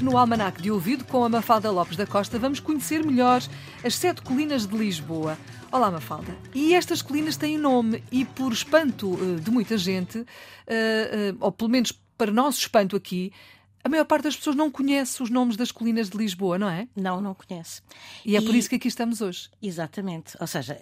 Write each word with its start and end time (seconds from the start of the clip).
Hoje 0.00 0.04
no 0.10 0.16
Almanac 0.16 0.62
de 0.62 0.70
Ouvido, 0.70 1.04
com 1.04 1.22
a 1.22 1.28
Mafalda 1.28 1.70
Lopes 1.70 1.94
da 1.94 2.06
Costa, 2.06 2.38
vamos 2.38 2.58
conhecer 2.58 3.04
melhor 3.04 3.42
as 3.84 3.94
sete 3.96 4.22
colinas 4.22 4.66
de 4.66 4.74
Lisboa. 4.74 5.36
Olá, 5.70 5.90
Mafalda. 5.90 6.34
E 6.54 6.72
estas 6.72 7.02
colinas 7.02 7.36
têm 7.36 7.58
nome 7.58 8.02
e, 8.10 8.24
por 8.24 8.50
espanto 8.50 9.18
eh, 9.20 9.40
de 9.40 9.50
muita 9.50 9.76
gente, 9.76 10.24
eh, 10.66 11.34
eh, 11.34 11.34
ou 11.38 11.52
pelo 11.52 11.68
menos 11.68 11.92
para 12.16 12.32
nosso 12.32 12.60
espanto 12.60 12.96
aqui, 12.96 13.30
a 13.84 13.90
maior 13.90 14.06
parte 14.06 14.22
das 14.22 14.36
pessoas 14.36 14.56
não 14.56 14.70
conhece 14.70 15.22
os 15.22 15.28
nomes 15.28 15.54
das 15.54 15.70
colinas 15.70 16.08
de 16.08 16.16
Lisboa, 16.16 16.58
não 16.58 16.70
é? 16.70 16.88
Não, 16.96 17.20
não 17.20 17.34
conhece. 17.34 17.82
E 18.24 18.38
é 18.38 18.40
por 18.40 18.54
isso 18.54 18.70
que 18.70 18.76
aqui 18.76 18.88
estamos 18.88 19.20
hoje. 19.20 19.50
Exatamente. 19.60 20.34
Ou 20.40 20.46
seja, 20.46 20.80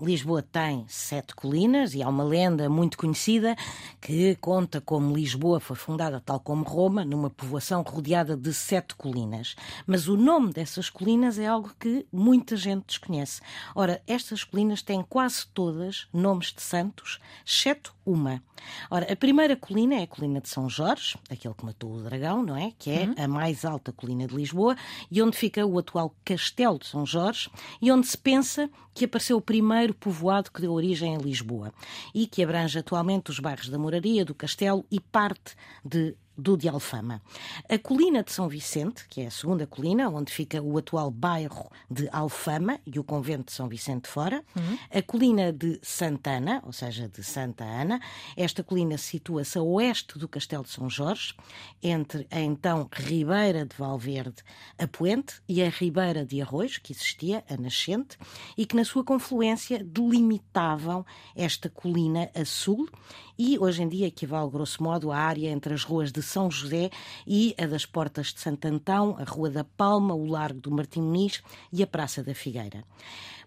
Lisboa 0.00 0.42
tem 0.42 0.84
sete 0.88 1.36
colinas 1.36 1.94
e 1.94 2.02
há 2.02 2.08
uma 2.08 2.24
lenda 2.24 2.68
muito 2.68 2.98
conhecida 2.98 3.54
que 4.00 4.34
conta 4.36 4.80
como 4.80 5.14
Lisboa 5.14 5.60
foi 5.60 5.76
fundada, 5.76 6.20
tal 6.20 6.40
como 6.40 6.64
Roma, 6.64 7.04
numa 7.04 7.30
povoação 7.30 7.80
rodeada 7.82 8.36
de 8.36 8.52
sete 8.52 8.96
colinas. 8.96 9.54
Mas 9.86 10.08
o 10.08 10.16
nome 10.16 10.52
dessas 10.52 10.90
colinas 10.90 11.38
é 11.38 11.46
algo 11.46 11.72
que 11.78 12.04
muita 12.12 12.56
gente 12.56 12.86
desconhece. 12.88 13.40
Ora, 13.72 14.02
estas 14.04 14.42
colinas 14.42 14.82
têm 14.82 15.00
quase 15.00 15.46
todas 15.54 16.08
nomes 16.12 16.52
de 16.52 16.60
santos, 16.60 17.20
exceto 17.46 17.93
uma. 18.04 18.42
Ora, 18.90 19.12
a 19.12 19.16
primeira 19.16 19.56
colina 19.56 19.96
é 19.96 20.02
a 20.02 20.06
colina 20.06 20.40
de 20.40 20.48
São 20.48 20.68
Jorge, 20.68 21.16
aquele 21.30 21.54
que 21.54 21.64
matou 21.64 21.94
o 21.94 22.02
dragão, 22.02 22.42
não 22.42 22.56
é? 22.56 22.72
Que 22.78 22.90
é 22.90 23.02
uhum. 23.04 23.14
a 23.16 23.28
mais 23.28 23.64
alta 23.64 23.92
colina 23.92 24.26
de 24.26 24.34
Lisboa 24.34 24.76
e 25.10 25.22
onde 25.22 25.36
fica 25.36 25.64
o 25.64 25.78
atual 25.78 26.14
Castelo 26.24 26.78
de 26.78 26.86
São 26.86 27.04
Jorge 27.06 27.50
e 27.80 27.90
onde 27.90 28.06
se 28.06 28.16
pensa 28.16 28.70
que 28.94 29.04
apareceu 29.04 29.36
o 29.36 29.42
primeiro 29.42 29.94
povoado 29.94 30.50
que 30.50 30.60
deu 30.60 30.72
origem 30.72 31.16
a 31.16 31.18
Lisboa 31.18 31.72
e 32.14 32.26
que 32.26 32.42
abrange 32.42 32.78
atualmente 32.78 33.30
os 33.30 33.40
bairros 33.40 33.68
da 33.68 33.78
Moraria, 33.78 34.24
do 34.24 34.34
Castelo 34.34 34.84
e 34.90 35.00
parte 35.00 35.56
de 35.84 36.14
do 36.36 36.56
de 36.56 36.68
Alfama. 36.68 37.22
A 37.68 37.78
colina 37.78 38.22
de 38.22 38.32
São 38.32 38.48
Vicente, 38.48 39.06
que 39.08 39.20
é 39.20 39.26
a 39.26 39.30
segunda 39.30 39.66
colina, 39.66 40.08
onde 40.08 40.32
fica 40.32 40.60
o 40.62 40.76
atual 40.76 41.10
bairro 41.10 41.70
de 41.90 42.08
Alfama 42.12 42.80
e 42.86 42.98
o 42.98 43.04
convento 43.04 43.46
de 43.46 43.52
São 43.52 43.68
Vicente 43.68 44.08
fora. 44.08 44.44
Uhum. 44.56 44.78
A 44.90 45.02
colina 45.02 45.52
de 45.52 45.78
Santana, 45.82 46.62
ou 46.64 46.72
seja, 46.72 47.08
de 47.08 47.22
Santa 47.22 47.64
Ana. 47.64 48.00
Esta 48.36 48.62
colina 48.62 48.98
situa-se 48.98 49.58
a 49.58 49.62
oeste 49.62 50.18
do 50.18 50.28
Castelo 50.28 50.64
de 50.64 50.70
São 50.70 50.88
Jorge, 50.90 51.34
entre 51.82 52.26
a 52.30 52.40
então 52.40 52.88
Ribeira 52.92 53.64
de 53.64 53.76
Valverde, 53.76 54.42
a 54.78 54.86
Poente, 54.86 55.40
e 55.48 55.62
a 55.62 55.68
Ribeira 55.68 56.24
de 56.24 56.40
Arroz, 56.40 56.78
que 56.78 56.92
existia, 56.92 57.44
a 57.48 57.56
nascente, 57.56 58.16
e 58.56 58.66
que 58.66 58.76
na 58.76 58.84
sua 58.84 59.04
confluência 59.04 59.82
delimitavam 59.82 61.04
esta 61.34 61.68
colina 61.68 62.30
a 62.34 62.44
sul 62.44 62.88
e 63.36 63.58
hoje 63.58 63.82
em 63.82 63.88
dia 63.88 64.06
equivale, 64.06 64.48
grosso 64.48 64.80
modo, 64.80 65.10
à 65.10 65.16
área 65.16 65.50
entre 65.50 65.74
as 65.74 65.82
ruas 65.82 66.12
de 66.12 66.22
São 66.24 66.50
José 66.50 66.90
e 67.26 67.54
a 67.58 67.66
das 67.66 67.86
Portas 67.86 68.32
de 68.32 68.40
Santo 68.40 68.66
Antão, 68.66 69.16
a 69.18 69.24
Rua 69.24 69.50
da 69.50 69.64
Palma, 69.64 70.14
o 70.14 70.26
Largo 70.26 70.60
do 70.60 70.70
Martim 70.70 71.00
Muniz 71.00 71.42
e 71.72 71.82
a 71.82 71.86
Praça 71.86 72.22
da 72.22 72.34
Figueira. 72.34 72.84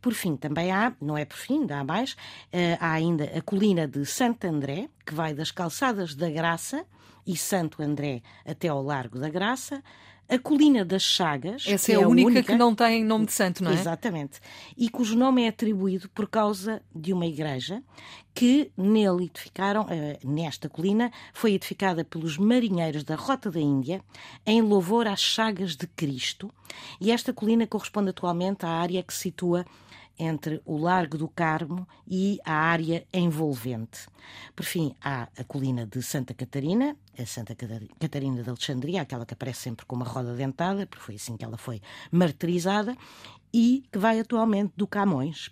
Por 0.00 0.12
fim, 0.12 0.36
também 0.36 0.70
há, 0.70 0.94
não 1.00 1.16
é 1.16 1.24
por 1.24 1.38
fim, 1.38 1.60
ainda 1.60 1.78
há 1.78 1.84
mais, 1.84 2.14
eh, 2.52 2.76
há 2.78 2.92
ainda 2.92 3.24
a 3.24 3.40
colina 3.40 3.88
de 3.88 4.04
Santo 4.04 4.46
André, 4.46 4.90
que 5.06 5.14
vai 5.14 5.32
das 5.32 5.50
Calçadas 5.50 6.14
da 6.14 6.28
Graça 6.28 6.84
e 7.26 7.36
Santo 7.36 7.82
André 7.82 8.22
até 8.44 8.68
ao 8.68 8.82
Largo 8.82 9.18
da 9.18 9.30
Graça, 9.30 9.82
a 10.28 10.38
Colina 10.38 10.84
das 10.84 11.02
Chagas. 11.02 11.64
Essa 11.66 11.92
é, 11.92 11.94
é 11.94 12.02
a, 12.02 12.08
única, 12.08 12.28
única, 12.28 12.52
que 12.52 12.58
não 12.58 12.74
tem 12.74 13.04
nome 13.04 13.26
de 13.26 13.32
santo, 13.32 13.62
não 13.62 13.70
é? 13.70 13.74
Exatamente. 13.74 14.40
E 14.76 14.88
cujo 14.88 15.16
nome 15.16 15.44
é 15.44 15.48
atribuído 15.48 16.08
por 16.08 16.28
causa 16.28 16.82
de 16.94 17.12
uma 17.12 17.26
igreja 17.26 17.82
que 18.34 18.72
nele 18.76 19.26
edificaram, 19.26 19.86
eh, 19.88 20.18
nesta 20.24 20.68
colina, 20.68 21.12
foi 21.32 21.52
edificada 21.52 22.04
pelos 22.04 22.36
marinheiros 22.36 23.04
da 23.04 23.14
Rota 23.14 23.50
da 23.50 23.60
Índia 23.60 24.02
em 24.44 24.60
louvor 24.60 25.06
às 25.06 25.20
Chagas 25.20 25.76
de 25.76 25.86
Cristo. 25.86 26.50
E 27.00 27.12
esta 27.12 27.32
colina 27.32 27.66
corresponde 27.66 28.10
atualmente 28.10 28.66
à 28.66 28.70
área 28.70 29.02
que 29.02 29.14
se 29.14 29.20
situa 29.20 29.64
entre 30.18 30.60
o 30.64 30.76
Largo 30.76 31.18
do 31.18 31.28
Carmo 31.28 31.86
e 32.06 32.38
a 32.44 32.54
área 32.54 33.06
envolvente. 33.12 34.06
Por 34.54 34.64
fim, 34.64 34.94
há 35.02 35.28
a 35.36 35.44
colina 35.44 35.86
de 35.86 36.02
Santa 36.02 36.34
Catarina, 36.34 36.96
a 37.18 37.26
Santa 37.26 37.54
Catarina 37.54 38.42
de 38.42 38.48
Alexandria, 38.48 39.02
aquela 39.02 39.26
que 39.26 39.34
aparece 39.34 39.60
sempre 39.60 39.86
com 39.86 39.96
uma 39.96 40.04
roda 40.04 40.34
dentada, 40.34 40.86
porque 40.86 41.04
foi 41.04 41.16
assim 41.16 41.36
que 41.36 41.44
ela 41.44 41.58
foi 41.58 41.80
martirizada, 42.10 42.96
e 43.52 43.84
que 43.92 43.98
vai 43.98 44.18
atualmente 44.18 44.72
do 44.76 44.86
Camões 44.86 45.50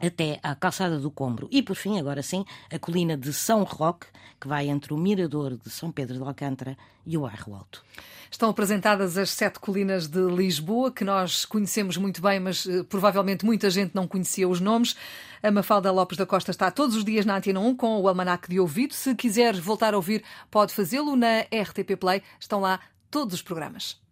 até 0.00 0.38
à 0.42 0.54
calçada 0.54 0.98
do 0.98 1.10
Combro. 1.10 1.48
E, 1.50 1.62
por 1.62 1.76
fim, 1.76 1.98
agora 1.98 2.22
sim, 2.22 2.44
a 2.70 2.78
colina 2.78 3.16
de 3.16 3.32
São 3.32 3.62
Roque, 3.62 4.06
que 4.40 4.48
vai 4.48 4.68
entre 4.68 4.92
o 4.92 4.98
Mirador 4.98 5.56
de 5.56 5.70
São 5.70 5.90
Pedro 5.90 6.16
de 6.16 6.22
Alcântara 6.22 6.76
e 7.04 7.16
o 7.16 7.26
Arro 7.26 7.54
Alto. 7.54 7.84
Estão 8.30 8.50
apresentadas 8.50 9.16
as 9.16 9.30
sete 9.30 9.58
colinas 9.58 10.08
de 10.08 10.20
Lisboa, 10.20 10.90
que 10.90 11.04
nós 11.04 11.44
conhecemos 11.44 11.96
muito 11.96 12.20
bem, 12.20 12.40
mas 12.40 12.66
uh, 12.66 12.84
provavelmente 12.84 13.46
muita 13.46 13.70
gente 13.70 13.94
não 13.94 14.06
conhecia 14.06 14.48
os 14.48 14.60
nomes. 14.60 14.96
A 15.42 15.50
Mafalda 15.50 15.92
Lopes 15.92 16.18
da 16.18 16.26
Costa 16.26 16.50
está 16.50 16.70
todos 16.70 16.96
os 16.96 17.04
dias 17.04 17.24
na 17.24 17.36
Antena 17.36 17.60
1 17.60 17.76
com 17.76 18.00
o 18.00 18.08
Almanac 18.08 18.48
de 18.48 18.58
Ouvido. 18.60 18.94
Se 18.94 19.14
quiser 19.14 19.54
voltar 19.54 19.94
a 19.94 19.96
ouvir, 19.96 20.22
pode 20.50 20.74
fazê-lo 20.74 21.16
na 21.16 21.40
RTP 21.42 21.96
Play. 21.98 22.22
Estão 22.38 22.60
lá 22.60 22.80
todos 23.10 23.34
os 23.34 23.42
programas. 23.42 24.05